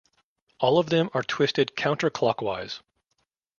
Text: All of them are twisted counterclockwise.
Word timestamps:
All 0.59 0.79
of 0.79 0.89
them 0.89 1.11
are 1.13 1.21
twisted 1.21 1.75
counterclockwise. 1.77 2.81